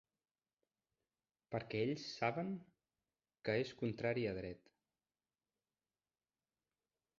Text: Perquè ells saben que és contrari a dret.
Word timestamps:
Perquè 1.55 1.81
ells 1.89 2.05
saben 2.21 2.49
que 3.49 3.57
és 3.65 3.75
contrari 3.83 4.27
a 4.33 4.35
dret. 4.41 4.75